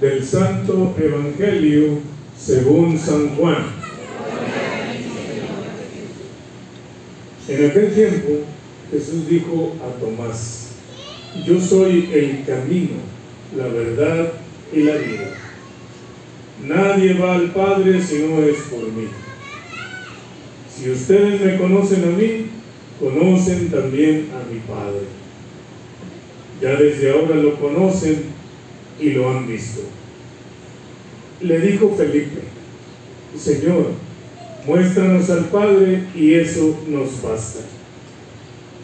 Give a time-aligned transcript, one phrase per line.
[0.00, 1.98] del Santo Evangelio
[2.38, 3.64] según San Juan.
[7.48, 8.28] En aquel tiempo
[8.90, 10.68] Jesús dijo a Tomás,
[11.46, 12.96] yo soy el camino,
[13.56, 14.32] la verdad
[14.72, 15.30] y la vida.
[16.64, 19.08] Nadie va al Padre si no es por mí.
[20.74, 22.46] Si ustedes me conocen a mí,
[23.00, 25.06] conocen también a mi Padre.
[26.60, 28.35] Ya desde ahora lo conocen
[29.00, 29.82] y lo han visto.
[31.40, 32.40] Le dijo Felipe,
[33.38, 33.92] Señor,
[34.66, 37.60] muéstranos al Padre y eso nos basta.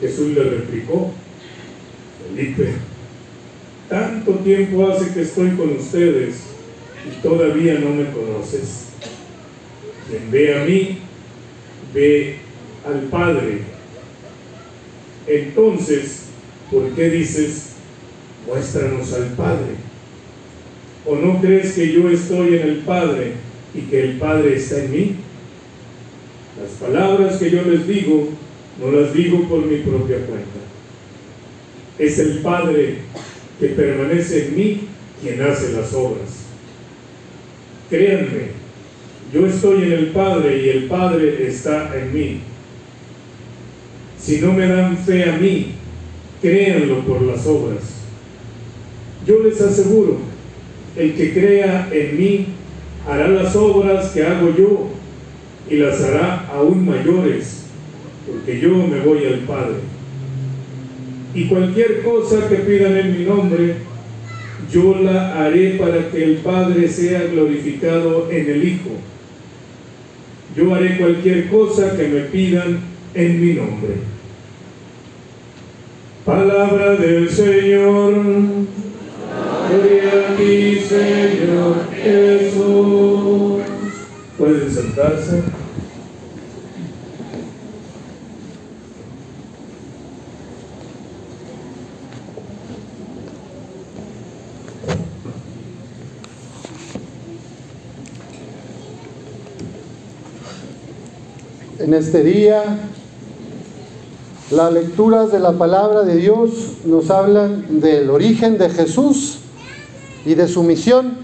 [0.00, 1.12] Jesús le replicó,
[2.22, 2.72] Felipe,
[3.88, 6.36] tanto tiempo hace que estoy con ustedes
[7.06, 8.86] y todavía no me conoces.
[10.08, 10.98] Quien ve a mí,
[11.92, 12.36] ve
[12.86, 13.62] al Padre.
[15.26, 16.22] Entonces,
[16.70, 17.72] ¿por qué dices,
[18.46, 19.87] muéstranos al Padre?
[21.08, 23.32] ¿O no crees que yo estoy en el Padre
[23.74, 25.14] y que el Padre está en mí?
[26.60, 28.28] Las palabras que yo les digo,
[28.78, 30.58] no las digo por mi propia cuenta.
[31.98, 32.98] Es el Padre
[33.58, 34.80] que permanece en mí
[35.22, 36.44] quien hace las obras.
[37.88, 38.50] Créanme,
[39.32, 42.40] yo estoy en el Padre y el Padre está en mí.
[44.20, 45.72] Si no me dan fe a mí,
[46.42, 47.82] créanlo por las obras.
[49.26, 50.27] Yo les aseguro,
[50.96, 52.46] el que crea en mí
[53.08, 54.88] hará las obras que hago yo
[55.70, 57.66] y las hará aún mayores,
[58.26, 59.76] porque yo me voy al Padre.
[61.34, 63.74] Y cualquier cosa que pidan en mi nombre,
[64.72, 68.90] yo la haré para que el Padre sea glorificado en el Hijo.
[70.56, 72.80] Yo haré cualquier cosa que me pidan
[73.14, 73.94] en mi nombre.
[76.24, 78.14] Palabra del Señor.
[79.68, 80.36] Gloria a
[80.88, 83.62] Señor Jesús.
[84.38, 85.42] Pueden sentarse.
[101.78, 102.62] En este día,
[104.50, 109.40] las lecturas de la palabra de Dios nos hablan del origen de Jesús
[110.24, 111.18] y de su misión.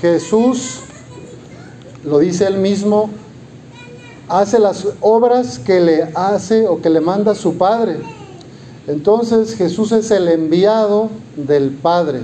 [0.00, 0.80] Jesús,
[2.04, 3.10] lo dice él mismo,
[4.28, 7.98] hace las obras que le hace o que le manda su Padre.
[8.86, 12.20] Entonces Jesús es el enviado del Padre.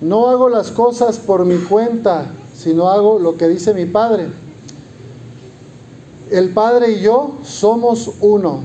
[0.00, 4.28] No hago las cosas por mi cuenta, sino hago lo que dice mi Padre.
[6.30, 8.60] El Padre y yo somos uno.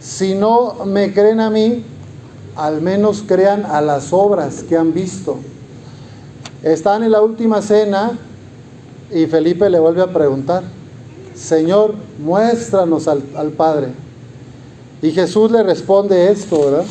[0.00, 1.84] Si no me creen a mí,
[2.56, 5.38] al menos crean a las obras que han visto.
[6.62, 8.18] Están en la última cena
[9.10, 10.62] y Felipe le vuelve a preguntar,
[11.34, 13.88] Señor, muéstranos al, al Padre.
[15.00, 16.84] Y Jesús le responde esto, ¿verdad?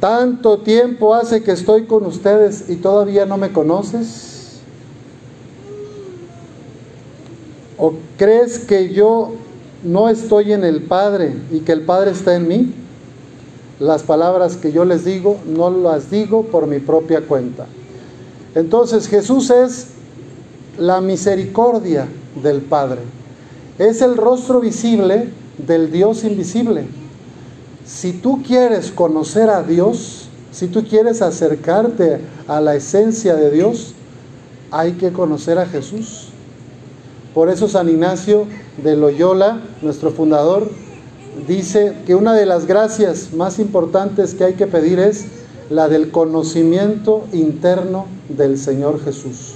[0.00, 4.60] Tanto tiempo hace que estoy con ustedes y todavía no me conoces.
[7.78, 9.32] ¿O crees que yo
[9.84, 12.74] no estoy en el Padre y que el Padre está en mí?
[13.82, 17.66] Las palabras que yo les digo no las digo por mi propia cuenta.
[18.54, 19.88] Entonces Jesús es
[20.78, 22.06] la misericordia
[22.40, 23.00] del Padre.
[23.80, 26.84] Es el rostro visible del Dios invisible.
[27.84, 33.94] Si tú quieres conocer a Dios, si tú quieres acercarte a la esencia de Dios,
[34.70, 36.28] hay que conocer a Jesús.
[37.34, 38.46] Por eso San Ignacio
[38.80, 40.70] de Loyola, nuestro fundador,
[41.46, 45.26] dice que una de las gracias más importantes que hay que pedir es
[45.70, 49.54] la del conocimiento interno del Señor Jesús.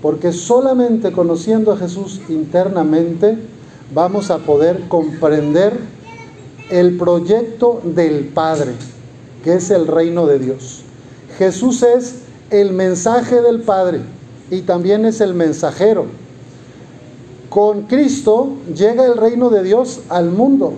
[0.00, 3.36] Porque solamente conociendo a Jesús internamente
[3.94, 5.78] vamos a poder comprender
[6.70, 8.72] el proyecto del Padre,
[9.44, 10.82] que es el reino de Dios.
[11.38, 12.16] Jesús es
[12.50, 14.00] el mensaje del Padre
[14.50, 16.06] y también es el mensajero.
[17.48, 20.72] Con Cristo llega el reino de Dios al mundo.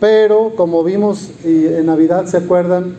[0.00, 2.96] Pero como vimos y en Navidad se acuerdan,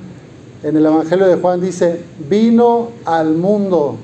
[0.64, 3.96] en el Evangelio de Juan dice, vino al mundo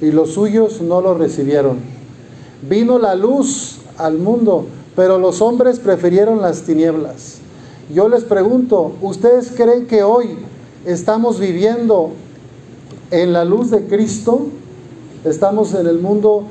[0.00, 1.78] y los suyos no lo recibieron.
[2.68, 4.66] Vino la luz al mundo,
[4.96, 7.38] pero los hombres prefirieron las tinieblas.
[7.94, 10.36] Yo les pregunto, ¿ustedes creen que hoy
[10.84, 12.10] estamos viviendo
[13.10, 14.46] en la luz de Cristo?
[15.24, 16.44] ¿Estamos en el mundo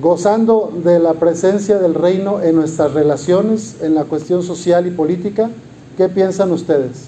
[0.00, 5.50] gozando de la presencia del reino en nuestras relaciones, en la cuestión social y política?
[5.96, 7.04] ¿Qué piensan ustedes?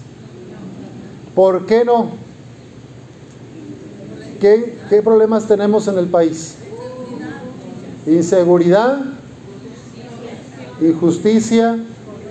[1.35, 2.27] ¿Por qué no?
[4.38, 6.56] ¿qué, problemas tenemos en el país?
[8.06, 9.00] Inseguridad,
[10.81, 11.79] injusticia,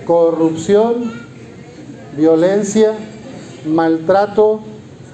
[0.06, 1.12] corrupción,
[2.16, 2.92] violencia,
[3.66, 4.60] maltrato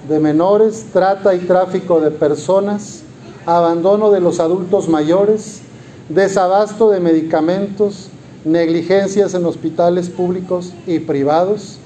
[0.08, 3.02] de menores, trata y tráfico de personas,
[3.46, 5.60] abandono de los adultos mayores,
[6.08, 8.08] desabasto de medicamentos,
[8.44, 11.78] negligencias en hospitales públicos y privados.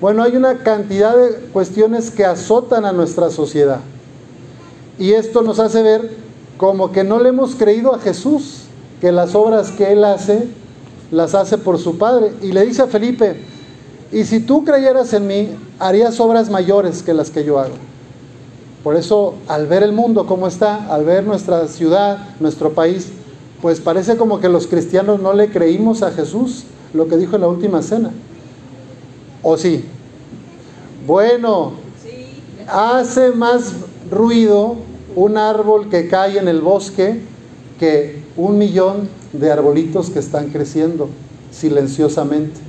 [0.00, 3.80] Bueno, hay una cantidad de cuestiones que azotan a nuestra sociedad.
[4.98, 6.10] Y esto nos hace ver
[6.56, 8.64] como que no le hemos creído a Jesús,
[9.00, 10.48] que las obras que Él hace,
[11.10, 12.32] las hace por su Padre.
[12.42, 13.36] Y le dice a Felipe,
[14.12, 15.48] y si tú creyeras en mí,
[15.78, 17.74] harías obras mayores que las que yo hago.
[18.82, 23.08] Por eso, al ver el mundo como está, al ver nuestra ciudad, nuestro país,
[23.60, 27.42] pues parece como que los cristianos no le creímos a Jesús lo que dijo en
[27.42, 28.10] la última cena.
[29.42, 29.84] ¿O sí?
[31.06, 31.72] Bueno,
[32.66, 33.72] hace más
[34.10, 34.76] ruido
[35.14, 37.20] un árbol que cae en el bosque
[37.78, 41.08] que un millón de arbolitos que están creciendo
[41.50, 42.60] silenciosamente.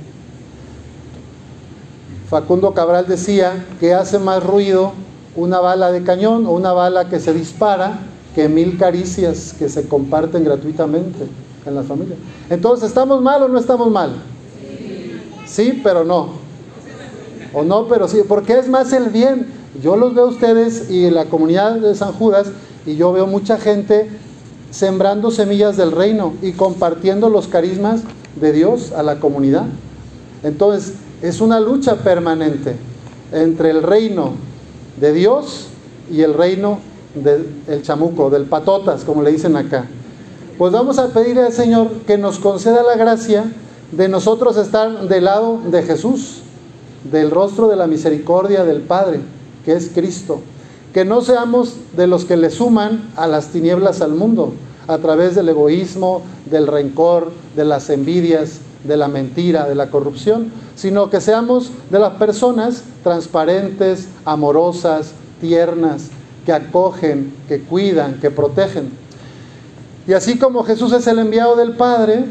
[2.28, 4.92] Facundo Cabral decía que hace más ruido
[5.36, 7.98] una bala de cañón o una bala que se dispara
[8.34, 11.26] que mil caricias que se comparten gratuitamente
[11.66, 12.16] en la familia.
[12.50, 14.16] Entonces, ¿estamos mal o no estamos mal?
[15.46, 16.30] Sí, pero no.
[17.52, 19.46] O no, pero sí, porque es más el bien.
[19.82, 22.48] Yo los veo a ustedes y la comunidad de San Judas
[22.86, 24.08] y yo veo mucha gente
[24.70, 28.02] sembrando semillas del reino y compartiendo los carismas
[28.40, 29.64] de Dios a la comunidad.
[30.42, 32.76] Entonces, es una lucha permanente
[33.32, 34.32] entre el reino
[34.98, 35.68] de Dios
[36.10, 36.78] y el reino
[37.14, 39.86] del chamuco, del patotas, como le dicen acá.
[40.58, 43.44] Pues vamos a pedirle al Señor que nos conceda la gracia
[43.92, 46.42] de nosotros estar del lado de Jesús,
[47.10, 49.20] del rostro de la misericordia del Padre,
[49.64, 50.40] que es Cristo.
[50.92, 54.52] Que no seamos de los que le suman a las tinieblas al mundo,
[54.86, 60.52] a través del egoísmo, del rencor, de las envidias, de la mentira, de la corrupción,
[60.76, 66.10] sino que seamos de las personas transparentes, amorosas, tiernas,
[66.44, 68.90] que acogen, que cuidan, que protegen.
[70.06, 72.26] Y así como Jesús es el enviado del Padre,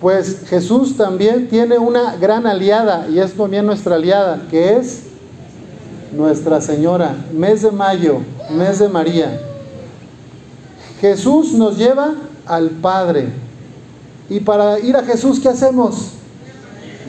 [0.00, 5.04] pues Jesús también tiene una gran aliada, y es también nuestra aliada, que es
[6.12, 8.18] Nuestra Señora, mes de mayo,
[8.50, 9.40] mes de María.
[11.00, 12.14] Jesús nos lleva
[12.46, 13.28] al Padre.
[14.32, 16.12] Y para ir a Jesús, ¿qué hacemos?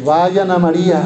[0.03, 1.01] Vayan a María.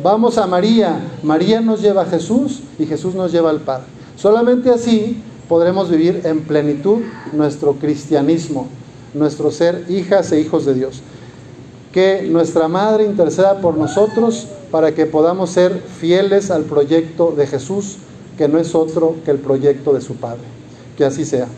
[0.00, 1.00] Vamos a María.
[1.24, 3.86] María nos lleva a Jesús y Jesús nos lleva al Padre.
[4.14, 7.00] Solamente así podremos vivir en plenitud
[7.32, 8.68] nuestro cristianismo,
[9.12, 11.02] nuestro ser hijas e hijos de Dios.
[11.90, 17.96] Que nuestra Madre interceda por nosotros para que podamos ser fieles al proyecto de Jesús,
[18.38, 20.44] que no es otro que el proyecto de su Padre.
[20.96, 21.48] Que así sea.